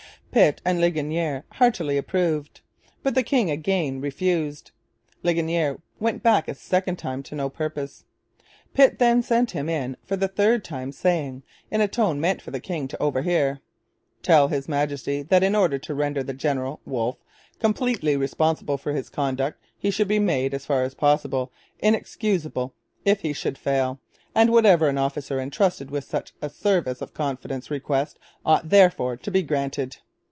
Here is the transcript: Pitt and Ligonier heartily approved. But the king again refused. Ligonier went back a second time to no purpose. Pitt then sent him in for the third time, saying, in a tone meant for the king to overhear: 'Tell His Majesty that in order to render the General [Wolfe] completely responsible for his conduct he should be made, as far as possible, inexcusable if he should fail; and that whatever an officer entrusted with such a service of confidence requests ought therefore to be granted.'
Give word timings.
Pitt 0.33 0.61
and 0.63 0.79
Ligonier 0.79 1.43
heartily 1.55 1.97
approved. 1.97 2.61
But 3.03 3.15
the 3.15 3.21
king 3.21 3.51
again 3.51 3.99
refused. 3.99 4.71
Ligonier 5.23 5.81
went 5.99 6.23
back 6.23 6.47
a 6.47 6.55
second 6.55 6.95
time 6.95 7.21
to 7.23 7.35
no 7.35 7.49
purpose. 7.49 8.05
Pitt 8.73 8.97
then 8.97 9.21
sent 9.23 9.51
him 9.51 9.67
in 9.67 9.97
for 10.05 10.15
the 10.15 10.29
third 10.29 10.63
time, 10.63 10.93
saying, 10.93 11.43
in 11.69 11.81
a 11.81 11.87
tone 11.89 12.21
meant 12.21 12.41
for 12.41 12.49
the 12.51 12.61
king 12.61 12.87
to 12.87 13.03
overhear: 13.03 13.59
'Tell 14.23 14.47
His 14.47 14.69
Majesty 14.69 15.21
that 15.21 15.43
in 15.43 15.53
order 15.53 15.77
to 15.79 15.93
render 15.93 16.23
the 16.23 16.33
General 16.33 16.79
[Wolfe] 16.85 17.17
completely 17.59 18.15
responsible 18.15 18.77
for 18.77 18.93
his 18.93 19.09
conduct 19.09 19.61
he 19.77 19.91
should 19.91 20.07
be 20.07 20.17
made, 20.19 20.53
as 20.53 20.65
far 20.65 20.83
as 20.83 20.93
possible, 20.93 21.51
inexcusable 21.79 22.73
if 23.03 23.19
he 23.19 23.33
should 23.33 23.57
fail; 23.57 23.99
and 24.33 24.47
that 24.47 24.53
whatever 24.53 24.87
an 24.87 24.97
officer 24.97 25.41
entrusted 25.41 25.91
with 25.91 26.05
such 26.05 26.31
a 26.41 26.49
service 26.49 27.01
of 27.01 27.13
confidence 27.13 27.69
requests 27.69 28.17
ought 28.45 28.69
therefore 28.69 29.17
to 29.17 29.29
be 29.29 29.43
granted.' 29.43 29.97